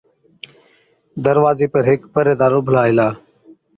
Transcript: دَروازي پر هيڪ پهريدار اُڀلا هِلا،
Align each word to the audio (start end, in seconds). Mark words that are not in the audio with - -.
دَروازي 1.25 1.67
پر 1.73 1.83
هيڪ 1.89 2.01
پهريدار 2.13 2.51
اُڀلا 2.57 2.81
هِلا، 2.87 3.07